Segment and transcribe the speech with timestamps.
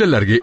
[0.00, 0.40] El alargue.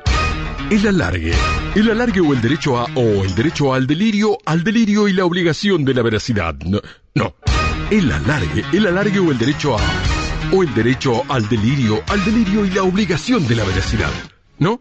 [0.69, 1.33] El alargue.
[1.73, 2.85] El alargue o el derecho a.
[2.94, 6.54] o el derecho al delirio, al delirio y la obligación de la veracidad.
[7.15, 7.33] No.
[7.89, 8.63] El alargue.
[8.71, 9.81] El alargue o el derecho a.
[10.54, 14.12] o el derecho al delirio, al delirio y la obligación de la veracidad.
[14.59, 14.79] ¿No?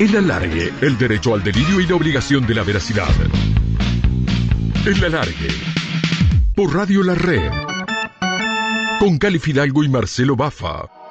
[0.00, 0.72] El alargue.
[0.80, 3.14] El derecho al delirio y la obligación de la veracidad.
[4.84, 5.50] El alargue.
[6.56, 7.48] Por Radio La Red.
[8.98, 11.03] Con Cali Fidalgo y Marcelo Bafa.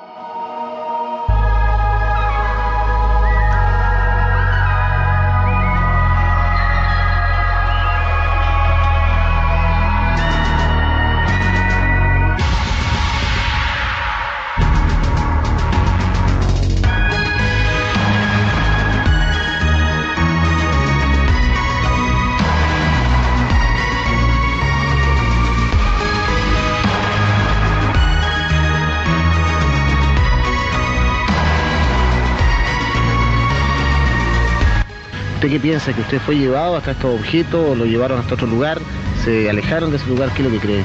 [35.43, 35.91] ¿Usted qué piensa?
[35.91, 38.79] ¿Que usted fue llevado hasta estos objetos o lo llevaron hasta otro lugar?
[39.25, 40.29] ¿Se alejaron de ese lugar?
[40.33, 40.83] ¿Qué es lo que cree?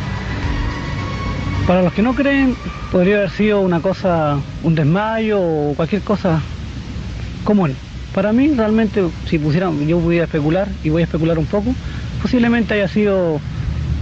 [1.65, 2.57] Para los que no creen,
[2.91, 6.41] podría haber sido una cosa, un desmayo o cualquier cosa
[7.45, 7.77] común.
[8.13, 11.73] Para mí, realmente, si pusieran, yo pudiera especular, y voy a especular un poco,
[12.21, 13.41] posiblemente haya sido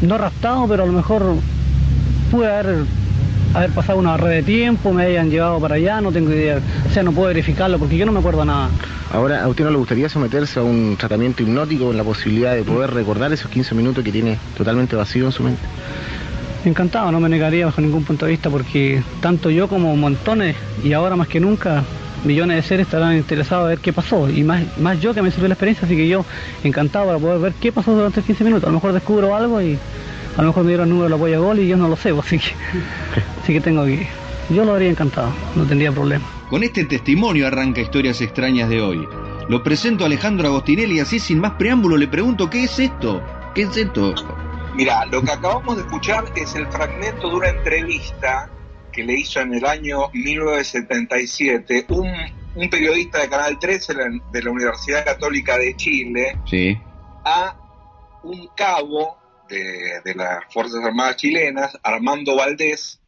[0.00, 1.34] no raptado, pero a lo mejor
[2.30, 2.86] pude haber,
[3.54, 6.60] haber pasado una red de tiempo, me hayan llevado para allá, no tengo idea.
[6.88, 8.68] O sea, no puedo verificarlo porque yo no me acuerdo nada.
[9.12, 12.62] Ahora, ¿a usted no le gustaría someterse a un tratamiento hipnótico con la posibilidad de
[12.62, 15.62] poder recordar esos 15 minutos que tiene totalmente vacío en su mente?
[16.64, 20.92] Encantado, no me negaría bajo ningún punto de vista porque tanto yo como montones y
[20.92, 21.84] ahora más que nunca
[22.24, 25.30] millones de seres estarán interesados a ver qué pasó y más, más yo que me
[25.30, 26.24] sirvió la experiencia, así que yo
[26.64, 28.64] encantado para poder ver qué pasó durante 15 minutos.
[28.64, 29.78] A lo mejor descubro algo y
[30.36, 31.96] a lo mejor me dieron el número de apoyo a gol y yo no lo
[31.96, 32.50] sé, así que,
[33.46, 34.04] así que tengo que...
[34.50, 36.24] Yo lo haría encantado, no tendría problema.
[36.50, 39.06] Con este testimonio arranca Historias Extrañas de hoy.
[39.48, 43.22] Lo presento a Alejandro Agostinelli y así sin más preámbulo le pregunto ¿qué es esto?
[43.54, 44.16] ¿Qué es esto?
[44.74, 48.50] Mira, lo que acabamos de escuchar es el fragmento de una entrevista
[48.92, 52.10] que le hizo en el año 1977 un,
[52.56, 53.94] un periodista de Canal 13
[54.32, 56.76] de la Universidad Católica de Chile Sí.
[57.24, 57.54] a
[58.24, 59.16] un cabo
[59.48, 63.00] de, de las Fuerzas Armadas chilenas, Armando Valdés.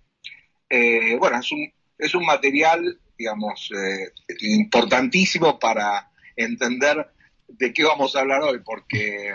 [0.70, 7.06] Eh, bueno, es un, es un material, digamos, eh, importantísimo para entender
[7.48, 9.34] de qué vamos a hablar hoy, porque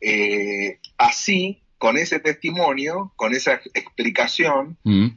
[0.00, 5.08] eh, así, con ese testimonio, con esa explicación, Mm.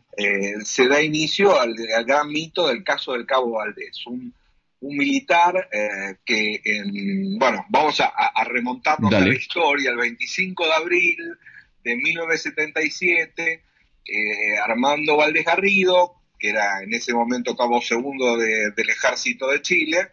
[0.63, 4.33] se da inicio al, al gran mito del caso del Cabo Valdés, un,
[4.81, 5.67] un militar
[6.25, 11.17] que, en- bueno, vamos a, a remontarnos a la historia, el 25 de abril
[11.83, 13.63] de 1977,
[14.05, 19.61] eh, Armando Valdés Garrido, que era en ese momento cabo segundo de- del ejército de
[19.61, 20.09] Chile,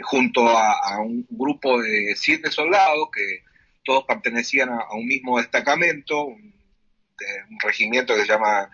[0.00, 3.42] junto a, a un grupo de siete soldados que
[3.84, 8.70] todos pertenecían a, a un mismo destacamento, un, de un regimiento que se llama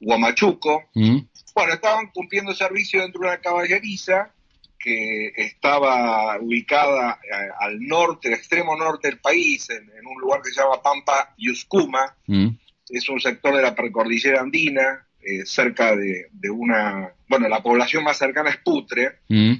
[0.00, 0.84] Huamachuco.
[0.94, 1.18] Mm.
[1.54, 4.32] Bueno, estaban cumpliendo servicio dentro de una caballeriza
[4.78, 10.42] que estaba ubicada eh, al norte, el extremo norte del país, en, en un lugar
[10.42, 12.16] que se llama Pampa Yuscuma.
[12.26, 12.48] Mm.
[12.92, 17.12] Es un sector de la precordillera andina, eh, cerca de, de una...
[17.28, 19.20] Bueno, la población más cercana es Putre.
[19.28, 19.52] Mm.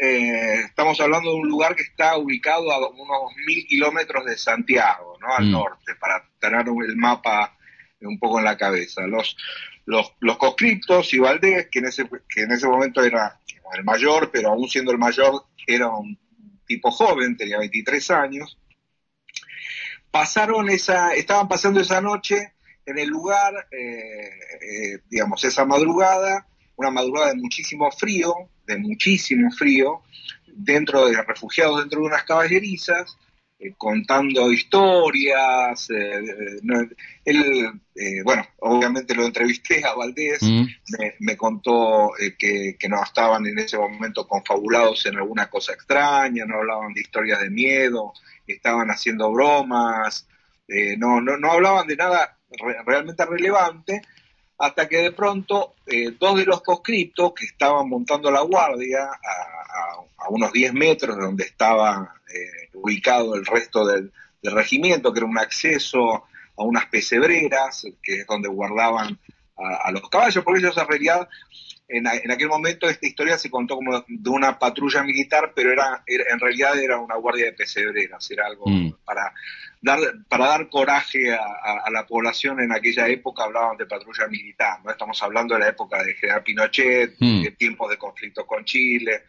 [0.00, 5.18] Eh, estamos hablando de un lugar que está ubicado a unos mil kilómetros de Santiago,
[5.20, 5.34] ¿no?
[5.34, 5.50] Al Mm.
[5.52, 7.56] norte, para tener el mapa
[8.00, 9.06] un poco en la cabeza.
[9.08, 9.36] Los,
[9.86, 13.40] los, los conscriptos y Valdés, que en ese, que en ese momento era
[13.76, 16.16] el mayor, pero aún siendo el mayor, era un
[16.66, 18.56] tipo joven, tenía 23 años,
[20.10, 22.52] pasaron esa, estaban pasando esa noche
[22.88, 28.34] en el lugar, eh, eh, digamos, esa madrugada, una madrugada de muchísimo frío,
[28.66, 30.02] de muchísimo frío,
[30.46, 33.16] dentro de refugiados dentro de unas caballerizas,
[33.60, 35.90] eh, contando historias.
[35.90, 36.80] eh, no,
[37.24, 40.64] él, eh, bueno, obviamente lo entrevisté a Valdés, Mm.
[40.98, 46.44] me, me contó que, que no estaban en ese momento confabulados en alguna cosa extraña,
[46.46, 48.12] no hablaban de historias de miedo,
[48.46, 50.26] estaban haciendo bromas,
[50.68, 54.02] eh, no, no, no hablaban de nada re- realmente relevante,
[54.58, 60.28] hasta que de pronto eh, dos de los conscriptos que estaban montando la guardia a,
[60.30, 64.12] unos 10 metros de donde estaba eh, ubicado el resto del,
[64.42, 66.24] del regimiento, que era un acceso
[66.56, 69.18] a unas pesebreras, que es donde guardaban
[69.56, 71.28] a, a los caballos, porque ellos en realidad
[71.88, 76.38] en, aquel momento esta historia se contó como de una patrulla militar, pero era, en
[76.38, 78.92] realidad era una guardia de pesebreras, era algo mm.
[79.04, 79.32] para
[79.80, 79.98] dar
[80.28, 85.22] para dar coraje a, la población en aquella época hablaban de patrulla militar, no estamos
[85.22, 87.42] hablando de la época de General Pinochet, mm.
[87.42, 89.24] de tiempos de conflicto con Chile.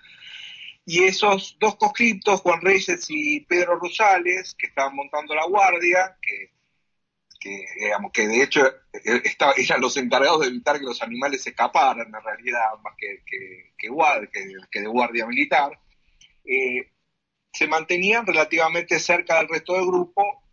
[0.86, 6.52] Y esos dos conscriptos, Juan Reyes y Pedro Rosales, que estaban montando la guardia, que
[7.40, 9.24] que, digamos, que de hecho eh,
[9.58, 13.74] eran los encargados de evitar que los animales se escaparan, en realidad, más que, que,
[13.78, 15.80] que, de guardia militar,
[16.44, 16.92] eh,
[17.52, 20.44] se mantenían relativamente cerca del resto del grupo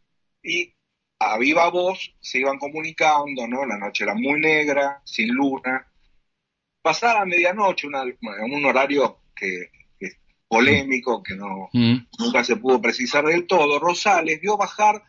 [0.43, 0.73] y
[1.19, 3.65] a viva voz se iban comunicando, ¿no?
[3.67, 5.91] La noche era muy negra, sin luna.
[6.83, 10.17] Pasada medianoche, un horario que, es
[10.47, 11.97] polémico, que no, mm.
[12.19, 15.03] nunca se pudo precisar del todo, Rosales vio bajar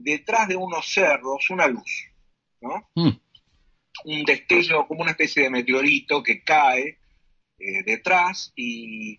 [0.00, 2.08] detrás de unos cerros una luz,
[2.60, 2.88] ¿no?
[2.94, 3.10] Mm.
[4.04, 6.98] Un destello como una especie de meteorito que cae
[7.58, 9.18] eh, detrás y,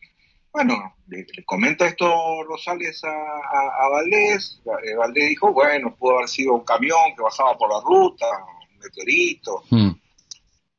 [0.51, 6.65] bueno, le, comenta esto Rosales a, Valdés, eh, Valdés dijo, bueno, pudo haber sido un
[6.65, 8.25] camión que bajaba por la ruta,
[8.71, 9.63] un meteorito.
[9.69, 9.91] Mm.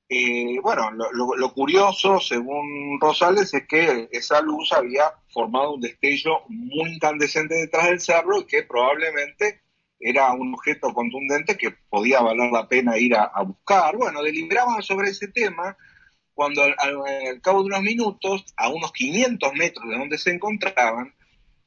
[0.08, 6.42] Eh, bueno, lo, lo, curioso, según Rosales, es que esa luz había formado un destello
[6.48, 9.61] muy incandescente detrás del cerro y que probablemente
[10.02, 13.96] era un objeto contundente que podía valer la pena ir a, buscar.
[13.96, 15.76] Bueno, deliberaban sobre ese tema
[16.34, 21.14] cuando al, cabo de unos minutos, a unos 500 metros de donde se encontraban,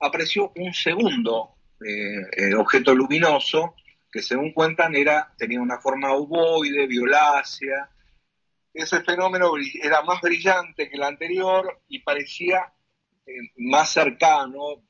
[0.02, 1.56] apareció un segundo
[1.86, 3.76] eh, eh, objeto luminoso
[4.12, 7.90] que según cuentan era, tenía una forma ovoide, violácea.
[8.74, 9.52] Ese fenómeno
[9.82, 12.74] era más brillante que el anterior y parecía
[13.26, 14.84] eh, más cercano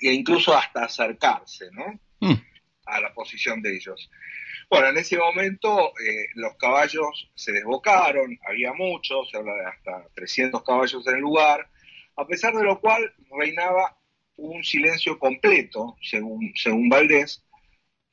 [0.00, 1.98] e incluso hasta acercarse, ¿no?
[2.20, 2.51] Mm
[2.86, 4.10] a la posición de ellos.
[4.68, 10.08] Bueno, en ese momento eh, los caballos se desbocaron, había muchos, se habla de hasta
[10.14, 11.68] 300 caballos en el lugar,
[12.16, 13.98] a pesar de lo cual reinaba
[14.36, 17.44] un silencio completo, según, según Valdés.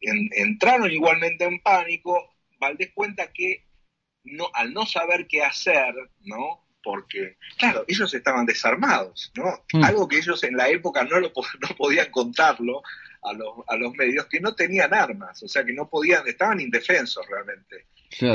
[0.01, 2.35] entraron igualmente en pánico.
[2.59, 3.65] Valdés cuenta que
[4.23, 6.65] no, al no saber qué hacer, ¿no?
[6.83, 9.63] Porque, claro, ellos estaban desarmados, ¿no?
[9.73, 9.83] Mm.
[9.83, 12.81] Algo que ellos en la época no, lo, no podían contarlo,
[13.21, 16.59] a los, a los medios que no tenían armas, o sea que no podían, estaban
[16.59, 17.85] indefensos realmente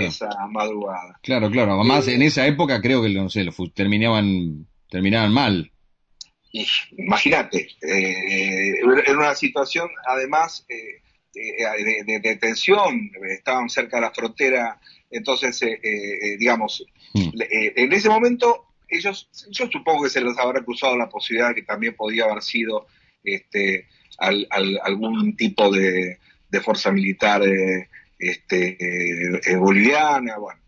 [0.07, 1.19] esa madrugada.
[1.23, 5.71] Claro, claro, además en esa época creo que no sé, terminaban, terminaban mal.
[6.97, 8.75] Imagínate, eh,
[9.07, 11.01] en una situación además eh,
[11.35, 17.31] de, de, tensión, estaban cerca de la frontera, entonces, eh, digamos, hmm.
[17.41, 21.63] en ese momento ellos, yo supongo que se les habrá cruzado la posibilidad de que
[21.63, 22.87] también podía haber sido
[23.25, 24.47] este, al,
[24.83, 26.19] algún tipo de,
[26.63, 27.89] fuerza militar eh,
[28.19, 30.61] este, eh, boliviana, bueno.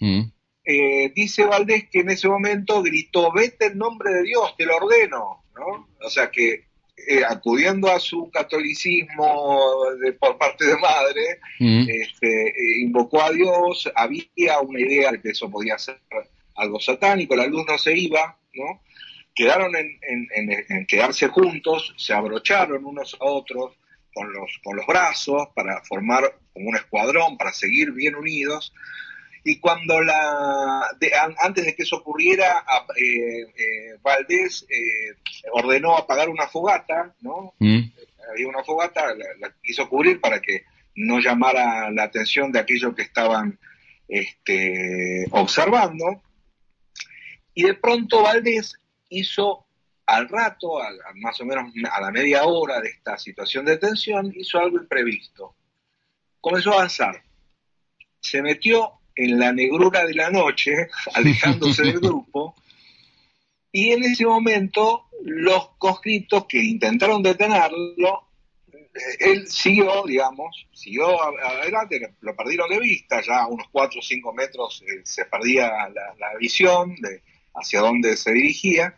[0.00, 0.22] Mm.
[0.64, 4.76] Eh, dice Valdés que en ese momento gritó, vete en nombre de Dios, te lo
[4.76, 5.88] ordeno, ¿no?
[6.04, 6.66] O sea que
[7.28, 9.78] acudiendo a su catolicismo
[10.18, 11.86] por parte de madre, mm.
[11.88, 16.00] este, invocó a Dios, había una idea de que eso podía ser
[16.56, 18.82] algo satánico, la luz no se iba, ¿no?
[19.38, 23.72] Quedaron en, quedarse juntos, se abrocharon unos a otros
[24.12, 28.74] con los, con los brazos para formar como un escuadrón, para seguir bien unidos.
[29.44, 30.90] Y cuando la,
[31.38, 32.64] antes de que eso ocurriera,
[32.96, 35.14] eh, eh, Valdés eh,
[35.52, 37.54] ordenó apagar una fogata, ¿no?
[37.60, 37.92] Mm.
[38.32, 40.64] Había una fogata, la, quiso cubrir para que
[40.96, 43.56] no llamara la atención de aquellos que estaban
[44.08, 46.22] este, observando.
[47.54, 48.76] Y de pronto Valdés
[49.08, 49.66] hizo
[50.08, 50.78] al rato,
[51.16, 55.54] más o menos a la media hora de esta situación de tensión, hizo algo imprevisto.
[56.40, 57.22] Comenzó a avanzar.
[58.20, 62.54] Se metió en la negrura de la noche, alejándose del grupo,
[63.70, 68.28] y en ese momento los conscriptos que intentaron detenerlo,
[68.72, 74.02] eh, él siguió, digamos, siguió adelante, lo perdieron de vista, ya a unos 4 o
[74.02, 77.20] 5 metros eh, se perdía la visión de,
[77.54, 78.96] hacia dónde se dirigía.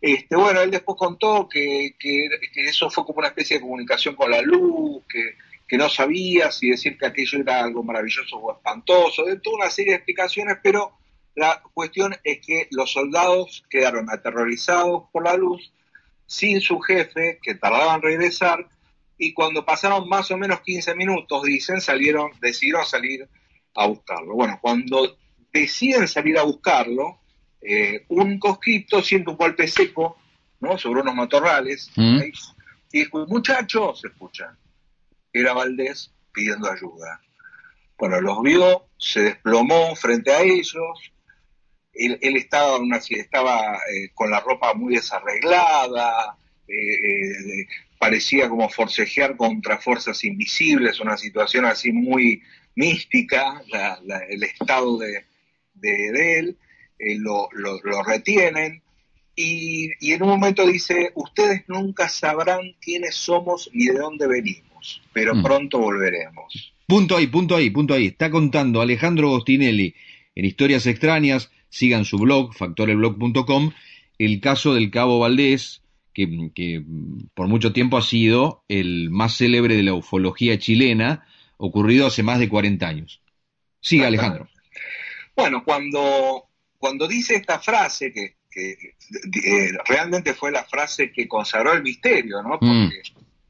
[0.00, 4.30] Este, bueno, él después contó que, que, eso fue como una especie de comunicación con
[4.30, 5.34] la luz, que,
[5.66, 9.70] que, no sabía si decir que aquello era algo maravilloso o espantoso, de toda una
[9.70, 10.92] serie de explicaciones, pero
[11.34, 15.72] la cuestión es que los soldados quedaron aterrorizados por la luz,
[16.26, 18.68] sin su jefe, que tardaba en regresar,
[19.16, 23.28] y cuando pasaron más o menos 15 minutos, dicen, salieron, decidieron salir
[23.74, 24.34] a buscarlo.
[24.34, 25.18] Bueno, cuando
[25.52, 27.18] deciden salir a buscarlo,
[27.60, 30.18] eh, un conscripto siente un golpe seco,
[30.60, 30.76] ¿no?
[30.78, 32.18] Sobre unos matorrales, mm.
[32.92, 34.56] y dijo, muchachos, se escuchan.
[35.32, 37.20] Era Valdés pidiendo ayuda.
[37.98, 41.12] Bueno, los vio, se desplomó frente a ellos,
[41.92, 46.36] él, él estaba, una, estaba eh, con la ropa muy desarreglada,
[46.68, 47.66] eh, eh,
[47.98, 52.40] parecía como forcejear contra fuerzas invisibles, una situación así muy
[52.76, 55.24] mística, la- la- el estado de,
[55.74, 56.58] de- de él,
[56.98, 58.82] eh, lo, lo- lo retienen.
[59.36, 65.00] Y, y en un momento dice, ustedes nunca sabrán quiénes somos ni de dónde venimos,
[65.12, 65.42] pero Mm.
[65.44, 66.72] pronto volveremos.
[66.86, 68.06] Punto ahí, punto ahí, punto ahí.
[68.06, 69.94] Está contando Alejandro Gostinelli
[70.34, 73.70] en Historias Extrañas, sigan su blog, factoreblog.com,
[74.18, 76.82] el caso del Cabo Valdés, que, que,
[77.34, 81.26] por mucho tiempo ha sido el más célebre de la ufología chilena,
[81.58, 83.20] ocurrido hace más de 40 años.
[83.80, 84.48] Siga, Alejandro.
[85.36, 86.47] Bueno, cuando,
[86.78, 92.42] cuando dice esta frase, que, que, eh, realmente fue la frase que consagró el misterio,
[92.42, 92.58] ¿no?
[92.60, 92.84] Mm.
[92.84, 93.02] Porque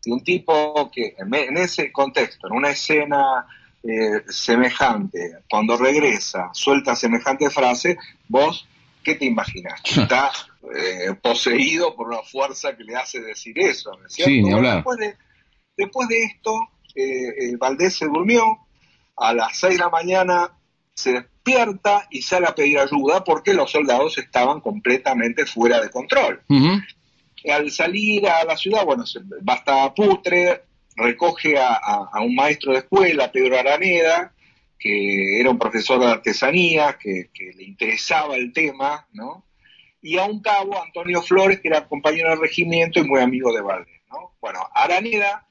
[0.05, 3.47] de un tipo que en, ese contexto, en una escena
[3.83, 7.97] eh, semejante, cuando regresa, suelta semejante frase,
[8.29, 8.67] vos,
[9.03, 9.81] ¿qué te imaginas?
[9.85, 10.31] Está
[10.77, 14.49] eh, poseído por una fuerza que le hace decir eso, ¿no es cierto?
[14.49, 14.77] Sí, hablar.
[14.77, 15.17] Después de,
[15.77, 16.53] después de esto,
[16.95, 18.45] eh, eh, Valdés se durmió,
[19.17, 20.53] a las 6 de la mañana
[20.95, 26.43] se despierta y sale a pedir ayuda porque los soldados estaban completamente fuera de control.
[26.49, 26.81] Ujú.
[27.53, 29.05] Al salir a la ciudad, bueno,
[29.49, 30.63] va hasta Putre,
[30.97, 34.33] recoge a, a- a un maestro de escuela, Pedro Araneda,
[34.79, 39.45] que era un profesor de artesanía, que, que le interesaba el tema, ¿no?
[40.01, 43.61] Y a un cabo, Antonio Flores, que era compañero del regimiento y muy amigo de
[43.63, 44.33] Valdés, ¿no?
[44.41, 45.48] Bueno, Araneda,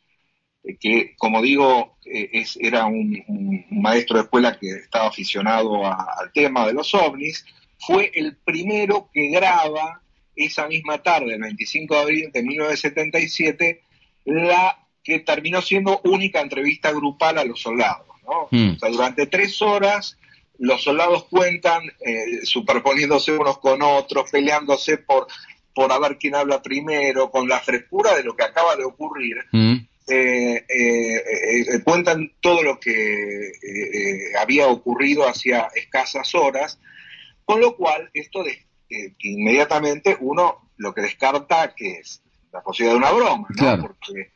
[0.80, 6.08] que como digo, eh, es, era un, un maestro de escuela que estaba aficionado a-
[6.20, 7.46] al tema de los ovnis,
[7.80, 10.02] fue el primero que graba
[10.36, 13.82] esa misma tarde, el 25 de abril de 1977,
[14.26, 18.08] la que terminó siendo única entrevista grupal a los soldados.
[18.26, 18.48] ¿no?
[18.52, 18.76] Mm.
[18.76, 20.18] O sea, durante tres horas
[20.60, 25.28] los soldados cuentan, eh, superponiéndose unos con otros, peleándose por,
[25.74, 29.38] por a ver quién habla primero, con la frescura de lo que acaba de ocurrir.
[29.52, 29.67] Mm.
[30.10, 36.80] Eh, eh, cuentan todo lo que eh, eh, había ocurrido hacía escasas horas,
[37.46, 38.52] con lo cual esto de,
[38.90, 42.22] eh, inmediatamente uno lo que descarta que es
[42.54, 43.56] la posibilidad de una broma, ¿no?
[43.56, 43.82] Claro.
[43.82, 44.32] porque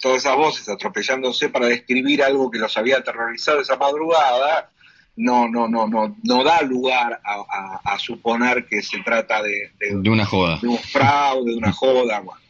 [0.00, 4.70] todas esas voces atropellándose para describir algo que los había aterrorizado esa madrugada
[5.16, 9.70] no no no no no da lugar a, a- a suponer que se trata de,
[9.78, 10.58] de- De una joda.
[10.60, 12.20] de un fraude, de una joda.
[12.20, 12.40] bueno.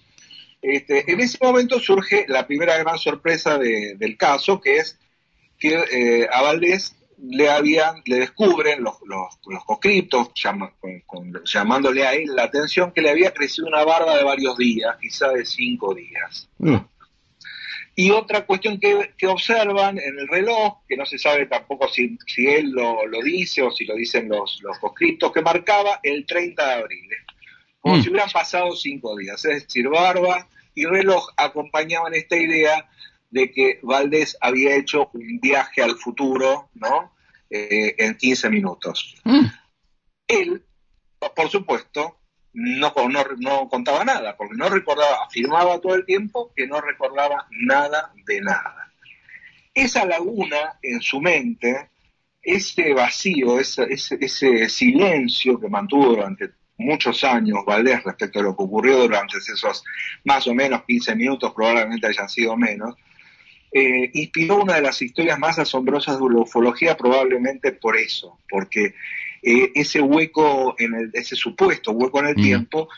[0.62, 4.98] Este, en ese momento surge la primera gran sorpresa de- del caso, que es
[5.58, 11.42] que eh, a Valdés le habían, le descubren los, los, los conscriptos, llama- con- con-
[11.44, 15.28] llamándole a él la atención, que le había crecido una barba de varios días, quizá
[15.30, 16.48] de cinco días.
[16.58, 16.76] Mm.
[17.96, 22.16] Y otra cuestión que, que observan en el reloj, que no se sabe tampoco si,
[22.26, 26.24] si él lo, lo dice o si lo dicen los, los conscriptos, que marcaba el
[26.24, 27.10] 30 de abril,
[27.80, 28.02] como Mm.
[28.02, 29.44] si hubieran pasado cinco días.
[29.44, 32.88] Es decir, barba y reloj acompañaban esta idea
[33.30, 37.12] de que Valdés había hecho un viaje al futuro, ¿no?
[37.49, 39.16] Eh, en 15 minutos.
[39.25, 39.46] Mm.
[40.28, 40.64] Él,
[41.34, 42.18] por supuesto,
[42.52, 47.46] no, no, no contaba nada, porque no recordaba, afirmaba todo el tiempo que no recordaba
[47.50, 48.92] nada de nada.
[49.75, 51.90] Esa laguna en su mente,
[52.42, 58.56] ese vacío, ese, ese, ese silencio que mantuvo durante muchos años Valdés respecto a lo
[58.56, 59.84] que ocurrió durante esos
[60.25, 62.96] más o menos 15 minutos, probablemente hayan sido menos,
[63.72, 68.94] eh, inspiró una de las historias más asombrosas de la ufología probablemente por eso, porque
[69.42, 72.42] eh, ese hueco, en el, ese supuesto hueco en el Mm.
[72.42, 72.88] tiempo,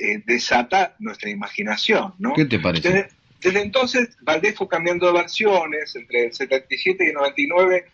[0.00, 2.32] eh, desata nuestra imaginación, ¿no?
[2.34, 2.88] ¿Qué te parece?
[2.88, 3.08] Desde,
[3.40, 7.84] desde entonces, Valdés fue cambiando de versiones, entre el 77 y el 99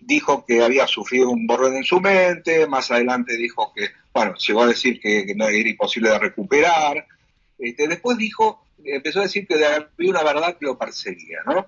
[0.00, 4.62] dijo que había sufrido un borrón en su mente, más adelante dijo que, bueno, llegó
[4.62, 7.06] a decir que, no era imposible de recuperar,
[7.58, 11.66] este, después dijo, empezó a decir que había una verdad que lo perseguía, ¿no?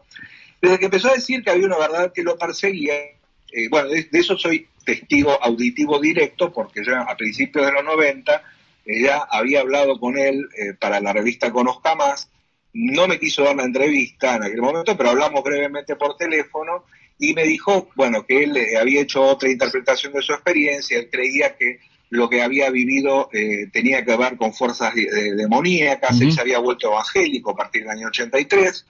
[0.60, 4.04] Desde que empezó a decir que había una verdad que lo perseguía, eh, bueno, de,
[4.04, 8.42] de eso soy testigo auditivo directo, porque ya a principios de los 90
[8.86, 12.30] eh, ya había hablado con él eh, para la revista Conozca Más,
[12.72, 16.84] no me quiso dar la entrevista en aquel momento, pero hablamos brevemente por teléfono
[17.18, 21.08] y me dijo, bueno, que él eh, había hecho otra interpretación de su experiencia, él
[21.10, 26.16] creía que lo que había vivido eh, tenía que ver con fuerzas de- de- demoníacas,
[26.16, 26.24] Ujú.
[26.24, 28.84] él se había vuelto evangélico a partir del año 83,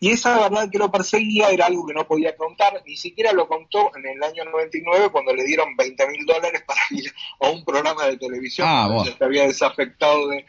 [0.00, 3.46] y esa verdad que lo perseguía era algo que no podía contar, ni siquiera lo
[3.48, 7.64] contó en el año 99 cuando le dieron 20 mil dólares para ir a un
[7.64, 9.04] programa de televisión, Ah, bueno.
[9.16, 10.44] se había desafectado de-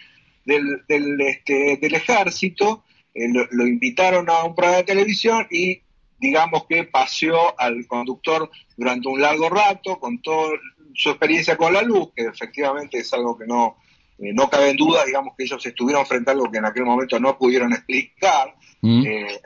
[0.46, 2.84] del, del, este, del ejército,
[3.14, 5.82] eh, lo, lo invitaron a un programa de televisión y
[6.20, 10.50] digamos que paseó al conductor durante un largo rato, contó
[10.94, 13.78] su experiencia con la luz, que efectivamente es algo que no,
[14.20, 16.86] eh, no cabe en duda, digamos que ellos estuvieron frente a algo que en aquel
[16.86, 19.06] momento no pudieron explicar, Mm.
[19.06, 19.42] eh,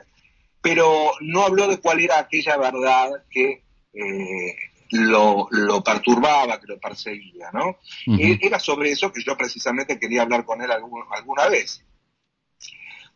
[0.60, 3.62] pero no habló de cuál era aquella verdad que
[3.94, 4.56] eh,
[4.90, 7.78] lo, lo perturbaba, que lo perseguía, ¿no?
[8.18, 11.84] Eh, Era sobre eso que yo precisamente quería hablar con él algún- alguna vez.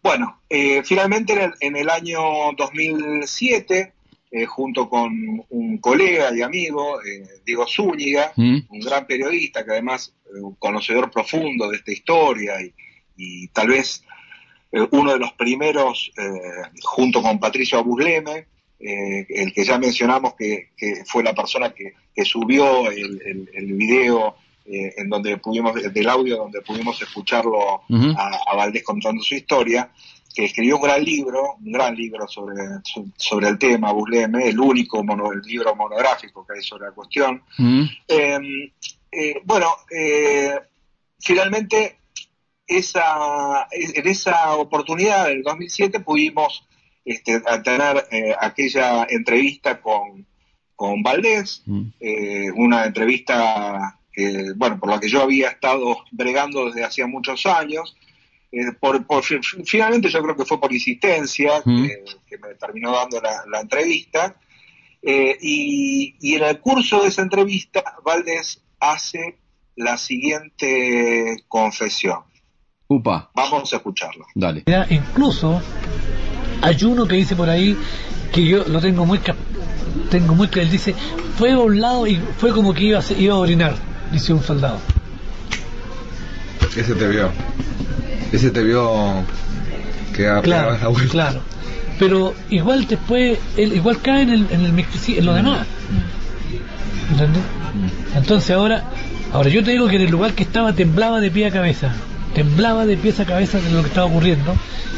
[0.03, 2.21] Bueno, eh, finalmente en el, en el año
[2.57, 3.93] 2007,
[4.33, 5.12] eh, junto con
[5.51, 8.59] un colega y amigo, eh, Diego Zúñiga, Mm.
[8.71, 12.73] un gran periodista que además eh, un conocedor profundo de esta historia y,
[13.17, 14.03] y tal vez
[14.91, 16.11] uno de los primeros,
[16.83, 18.47] junto con Patricio Abusleme,
[18.79, 23.73] el que ya mencionamos que, que fue la persona que, que subió el, el- el
[23.75, 24.35] video
[24.65, 27.83] en donde pudimos, del audio donde pudimos escucharlo
[28.17, 29.91] a, a Valdés contando su historia,
[30.35, 32.55] que escribió un gran libro, un gran libro sobre,
[33.17, 37.43] sobre el tema, Busleme, el único mono- el libro monográfico que hay sobre la cuestión.
[37.59, 37.83] Mm.
[38.09, 38.39] Eh,
[39.11, 40.59] eh, bueno, eh,
[41.21, 41.99] finalmente
[42.67, 46.67] esa, en esa oportunidad del 2007 pudimos
[47.05, 50.27] este, tener eh, aquella entrevista con,
[50.75, 51.91] con Valdés, Mm.
[52.57, 53.99] una entrevista
[54.57, 57.97] bueno, por la que yo había estado bregando desde hacía muchos años.
[58.52, 61.82] Eh, por, por- finalmente yo creo que fue por insistencia Mm.
[61.87, 64.37] que, que me terminó dando la, la entrevista.
[65.02, 69.38] Eh, y, y en el curso de esa entrevista, Valdés hace
[69.76, 72.21] la siguiente confesión.
[72.88, 74.26] Upa, Vamos a escucharla.
[74.35, 74.62] dale.
[74.90, 75.61] Incluso
[76.61, 77.76] hay uno que dice por ahí
[78.32, 79.37] que yo lo tengo muy cap-
[80.11, 80.94] tengo muy claro, él dice
[81.38, 83.75] fue a un lado y fue como que iba a, iba a orinar,
[84.12, 84.78] dice un soldado.
[86.76, 87.30] Ese te vio.
[88.33, 88.91] Ese te vio
[90.17, 91.11] que a Claro, la vuelta.
[91.12, 91.41] claro.
[91.99, 94.85] Pero igual después, él igual cae en, el, en, el,
[95.19, 95.67] en lo demás.
[97.11, 97.43] ¿Entendés?
[98.17, 98.85] Entonces ahora,
[99.33, 101.93] ahora yo te digo que en el lugar que estaba temblaba de pie a cabeza.
[102.35, 104.55] Temblaba de pies a cabeza de lo que estaba ocurriendo.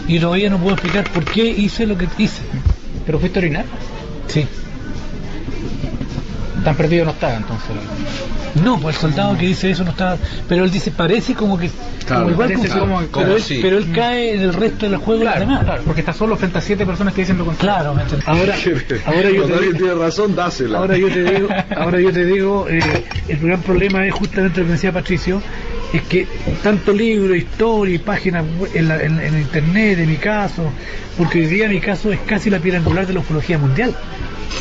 [0.06, 2.42] Y todavía no puedo explicar por qué hice lo que hice.
[3.04, 3.64] ¿Pero fuiste a orinar?
[4.28, 4.46] Sí.
[6.64, 7.68] Tan perdido no estaba entonces.
[8.64, 10.16] No, pues el soldado que dice eso no estaba.
[10.48, 11.68] Pero él dice, parece como que.
[12.06, 14.54] Claro, como igual parece como- como- pero, como él, si- pero él cae en el
[14.54, 17.36] resto del juego de los Claro, porque está solo frente a siete personas que dicen
[17.38, 17.92] lo contrario.
[17.94, 18.22] Claro.
[18.26, 18.54] Ahora,
[19.06, 20.78] ahora yo te digo, tiene razón, dásela.
[20.78, 22.80] ahora yo te digo, ahora yo te digo eh,
[23.28, 25.42] el gran problema es justamente lo que decía Patricio,
[25.92, 26.26] es que
[26.62, 30.62] tanto libro, historia y páginas en, la- en- en internet, de mi caso,
[31.18, 33.94] porque hoy día mi caso es casi la piedra angular de la ufología mundial.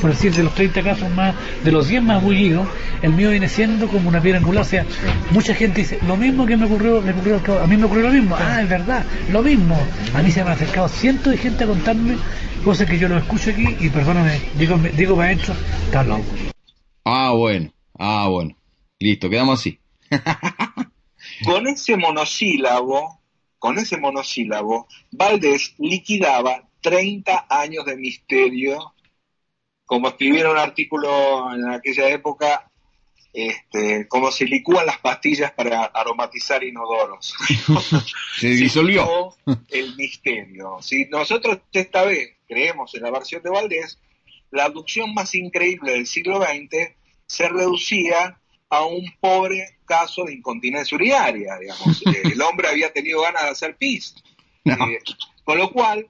[0.01, 2.67] Por decir, de los 30 casos más, de los 10 más bullidos,
[3.01, 4.63] el mío viene siendo como una piedra angular.
[4.63, 4.85] O sea,
[5.31, 8.13] mucha gente dice, lo mismo que me ocurrió, me ocurrió a mí me ocurrió lo
[8.13, 8.35] mismo.
[8.37, 9.77] Ah, es verdad, lo mismo.
[10.13, 12.17] A mí se me han acercado cientos de gente a contarme
[12.63, 15.53] cosas que yo lo escucho aquí y perdóname, digo, digo para adentro,
[15.85, 16.23] está loco.
[17.03, 18.55] Ah, bueno, ah, bueno.
[18.99, 19.79] Listo, quedamos así.
[21.45, 23.19] Con ese monosílabo,
[23.59, 28.92] con ese monosílabo, Valdés liquidaba 30 años de misterio,
[29.85, 32.69] como escribieron un artículo en aquella época,
[33.33, 37.33] este, como se licúan las pastillas para aromatizar inodoros.
[38.39, 39.35] Se disolvió.
[39.69, 40.77] el misterio.
[40.81, 43.99] Si nosotros esta vez creemos en la versión de Valdés,
[44.51, 46.93] la abducción más increíble del siglo XX
[47.25, 52.03] se reducía a un pobre caso de incontinencia urinaria, digamos.
[52.23, 54.15] El hombre había tenido ganas de hacer pis.
[54.63, 54.73] No.
[54.73, 54.99] Eh,
[55.43, 56.07] con lo cual,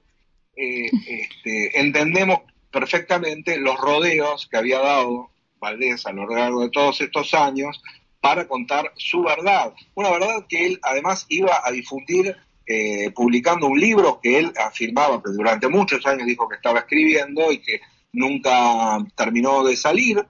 [0.56, 2.40] eh, este, entendemos
[2.74, 7.80] perfectamente los rodeos que había dado Valdés a lo largo de todos estos años
[8.20, 9.72] para contar su verdad.
[9.94, 15.22] Una verdad que él además iba a difundir eh, publicando un libro que él afirmaba
[15.22, 17.80] que durante muchos años dijo que estaba escribiendo y que
[18.12, 20.26] nunca terminó de salir,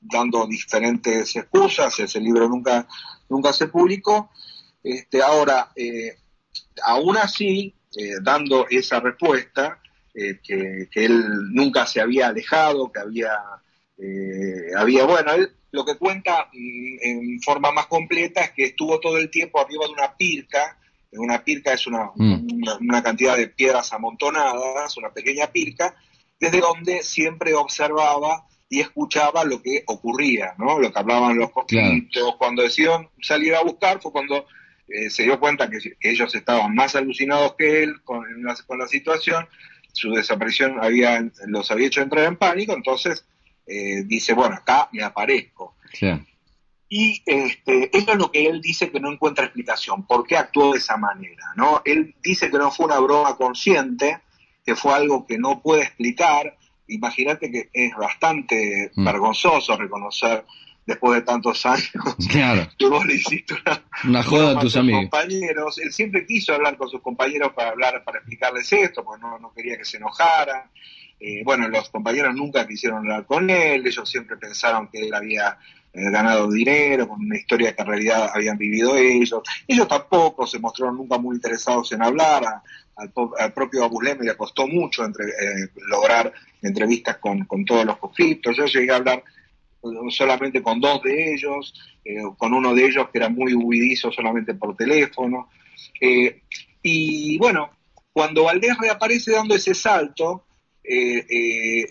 [0.00, 2.86] dando diferentes excusas, ese libro nunca,
[3.28, 4.30] nunca se publicó.
[4.84, 6.16] Este, ahora, eh,
[6.84, 9.80] aún así, eh, dando esa respuesta,
[10.18, 13.32] eh, que, que él nunca se había alejado, que había,
[13.98, 18.98] eh, había bueno, él lo que cuenta mm, en forma más completa es que estuvo
[19.00, 20.78] todo el tiempo arriba de una pirca,
[21.12, 22.48] una pirca es una, Mm.
[22.54, 25.94] una, una cantidad de piedras amontonadas, una pequeña pirca,
[26.40, 30.78] desde donde siempre observaba y escuchaba lo que ocurría, ¿no?
[30.78, 34.46] Lo que hablaban los coquitos, cuando decidieron salir a buscar fue cuando
[34.88, 39.48] eh, se dio cuenta que, que ellos estaban más alucinados que él con la situación,
[39.98, 43.24] su desaparición había, los había hecho entrar en pánico, entonces
[43.66, 45.74] eh, dice, bueno, acá me aparezco.
[46.88, 50.72] Y este, eso es lo que él dice que no encuentra explicación, por qué actuó
[50.72, 51.82] de esa manera, ¿no?
[51.84, 54.20] Él dice que no fue una broma consciente,
[54.64, 56.56] que fue algo que no puede explicar.
[56.86, 59.04] Imagínate que es bastante Mm.
[59.04, 60.44] vergonzoso reconocer
[60.88, 61.92] después de tantos años,
[62.30, 62.66] Claro.
[62.78, 65.02] que vos le hiciste una, Una joda a broma tus amigos.
[65.02, 65.78] compañeros.
[65.78, 69.52] Él siempre quiso hablar con sus compañeros para hablar, para explicarles esto, porque no, no
[69.52, 70.62] quería que se enojaran.
[71.20, 75.58] Eh, bueno, los compañeros nunca quisieron hablar con él, ellos siempre pensaron que él había
[75.92, 79.42] eh, ganado dinero con una historia que en realidad habían vivido ellos.
[79.66, 82.44] Ellos tampoco se mostraron nunca muy interesados en hablar.
[82.46, 82.62] A-
[82.96, 87.96] al, al propio Abuleme le costó mucho entre- eh, lograr entrevistas con, con todos los
[87.98, 88.56] conflictos.
[88.56, 89.22] Yo llegué a hablar
[90.10, 94.54] solamente con dos de ellos, eh, con uno de ellos que era muy huidizo solamente
[94.54, 95.48] por teléfono.
[96.00, 96.42] Eh,
[96.82, 97.70] y bueno,
[98.12, 100.44] cuando Valdés reaparece dando ese salto,
[100.82, 101.86] eh,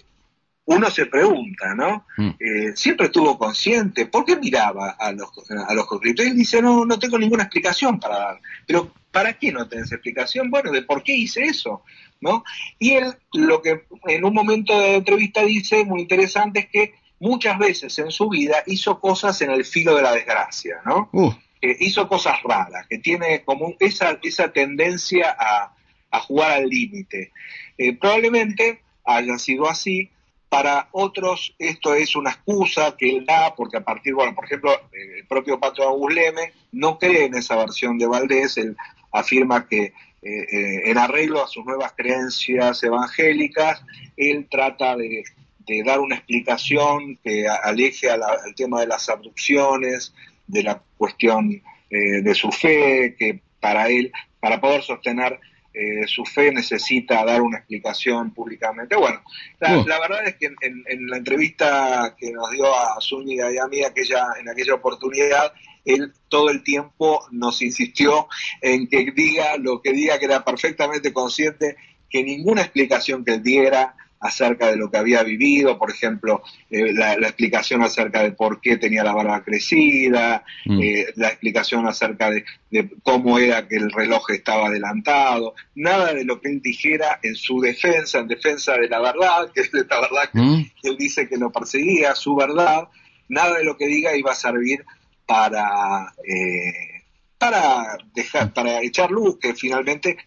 [0.68, 2.06] uno se pregunta, ¿no?
[2.18, 2.30] Mm.
[2.40, 5.88] Eh, siempre estuvo consciente, ¿por qué miraba a los, a los
[6.36, 8.42] dice, no, no tengo ninguna explicación para dar.
[8.66, 10.52] Pero, ¿para qué no tenés explicación?
[10.52, 11.84] Bueno, de por qué hice eso,
[12.20, 12.44] ¿no?
[12.80, 17.58] Y él, lo que en un momento de entrevista dice, muy interesante, es que muchas
[17.58, 21.10] veces en su vida hizo cosas en el filo de la desgracia, ¿no?
[21.12, 25.74] Uh, eh, hizo cosas raras, que tiene como esa, esa tendencia a,
[26.12, 27.32] a jugar al límite.
[27.78, 30.10] Eh, probablemente haya sido así.
[30.50, 34.72] Para otros esto es una excusa que él da, porque a partir, bueno, por ejemplo,
[34.94, 38.78] el propio Pato Agusleme no cree en esa versión de Valdés, él
[39.12, 43.84] afirma que eh, eh, en arreglo a sus nuevas creencias evangélicas,
[44.16, 45.24] él trata de,
[45.68, 50.14] de dar una explicación que aleje a la- al tema de las abducciones,
[50.48, 55.40] de la cuestión eh, de su fe, que para él, para poder sostener
[55.74, 58.96] eh, su fe necesita dar una explicación públicamente.
[58.96, 59.22] Bueno,
[59.60, 59.86] la, Oh.
[59.88, 63.58] la verdad es que en, en- en la entrevista que nos dio a Zúñiga y
[63.60, 65.54] a mí aquella, en aquella oportunidad,
[65.86, 68.28] él todo el tiempo nos insistió
[68.62, 71.76] en que diga lo que diga, que era perfectamente consciente
[72.10, 76.92] que ninguna explicación que él diera acerca de lo que había vivido, por ejemplo, eh,
[76.94, 80.82] la, la explicación acerca de por qué tenía la barba crecida, Mm.
[80.82, 86.26] eh, la explicación acerca de, de cómo era que el reloj estaba adelantado, nada de
[86.26, 90.02] lo que él dijera en su defensa, en defensa de la verdad, que es la
[90.02, 92.88] verdad que mm, que él dice que lo perseguía, su verdad,
[93.30, 94.84] nada de lo que diga iba a servir
[95.26, 97.04] para, eh,
[97.38, 100.18] para dejar, para echar luz, que finalmente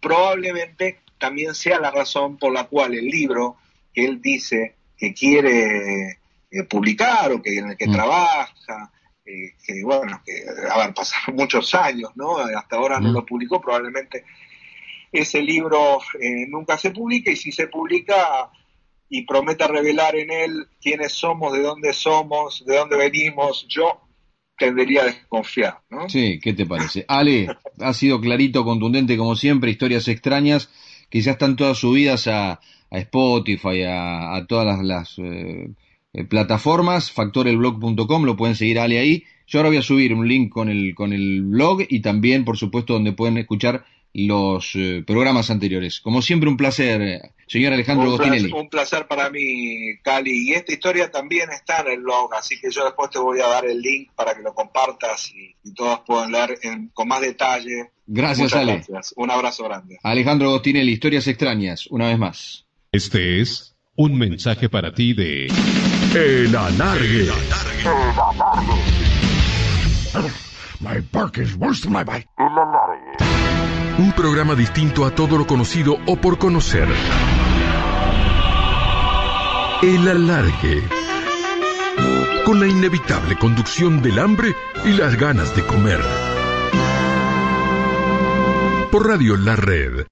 [0.00, 3.56] probablemente también sea la razón por la cual el libro
[3.94, 6.18] que él dice que quiere
[6.50, 7.92] eh, publicar o que en el que Mm.
[7.92, 8.92] trabaja,
[9.24, 10.32] eh, que bueno, que
[10.70, 12.36] a ver, pasaron muchos años, ¿no?
[12.36, 13.14] Hasta ahora no Mm.
[13.14, 14.24] lo publicó, probablemente
[15.12, 18.50] ese libro eh, nunca se publique y si se publica
[19.08, 24.00] y prometa revelar en él quiénes somos, de dónde somos, de dónde venimos, yo
[24.58, 26.08] tendería a desconfiar, ¿no?
[26.08, 27.04] Sí, ¿qué te parece?
[27.08, 27.48] Ale,
[27.80, 30.68] ha sido clarito, contundente como siempre, historias extrañas
[31.12, 35.70] ya están todas subidas a, a Spotify, a, todas las, eh,
[36.12, 39.24] eh, plataformas, factorelblog.com, lo pueden seguir Ale ahí.
[39.46, 42.56] Yo ahora voy a subir un link con el, con el blog y también, por
[42.56, 43.84] supuesto, donde pueden escuchar
[44.14, 46.00] los eh, programas anteriores.
[46.00, 48.60] Como siempre, un placer, eh, señor Alejandro Un placer, Gostinelli.
[48.60, 50.48] un placer para mí, Cali.
[50.50, 53.48] Y esta historia también está en el blog, así que yo después te voy a
[53.48, 57.20] dar el link para que lo compartas y, y todos puedan leer en- con más
[57.20, 57.90] detalle.
[58.06, 58.72] Gracias, Muchas Ale.
[58.74, 59.14] gracias.
[59.16, 59.98] Un abrazo grande.
[60.02, 62.66] Alejandro Gostinelli, historias extrañas, una vez más.
[62.92, 65.46] Este es un mensaje para ti de
[66.14, 67.28] El Alargue.
[70.80, 72.26] My bark is worse than my bite.
[73.96, 76.88] Un programa distinto a todo lo conocido o por conocer.
[79.82, 80.82] El Alargue.
[82.44, 84.52] Con la inevitable conducción del hambre
[84.84, 86.00] y las ganas de comer.
[88.90, 90.02] Por Radio La Red.